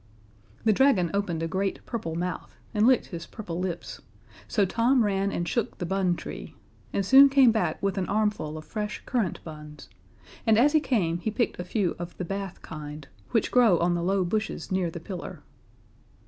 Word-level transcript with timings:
The 0.63 0.73
dragon 0.73 1.11
opened 1.13 1.43
a 1.43 1.47
great 1.47 1.85
purple 1.85 2.15
mouth 2.15 2.57
and 2.73 2.87
licked 2.87 3.05
his 3.13 3.27
purple 3.27 3.59
lips, 3.59 4.01
so 4.47 4.65
Tom 4.65 5.05
ran 5.05 5.31
and 5.31 5.47
shook 5.47 5.77
the 5.77 5.85
bun 5.85 6.15
tree, 6.15 6.55
and 6.91 7.05
soon 7.05 7.29
came 7.29 7.51
back 7.51 7.79
with 7.83 7.99
an 7.99 8.07
armful 8.07 8.57
of 8.57 8.65
fresh 8.65 9.03
currant 9.05 9.43
buns, 9.43 9.89
and 10.47 10.57
as 10.57 10.73
he 10.73 10.79
came 10.79 11.19
he 11.19 11.29
picked 11.29 11.59
a 11.59 11.63
few 11.63 11.95
of 11.99 12.17
the 12.17 12.25
Bath 12.25 12.63
kind, 12.63 13.09
which 13.29 13.51
grow 13.51 13.77
on 13.77 13.93
the 13.93 14.01
low 14.01 14.25
bushes 14.25 14.71
near 14.71 14.89
the 14.89 14.99
pillar. 14.99 15.43